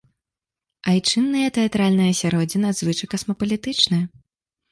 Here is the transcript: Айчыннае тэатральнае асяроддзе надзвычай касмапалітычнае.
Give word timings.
Айчыннае 0.93 1.43
тэатральнае 1.57 2.09
асяроддзе 2.13 2.57
надзвычай 2.65 3.07
касмапалітычнае. 3.13 4.03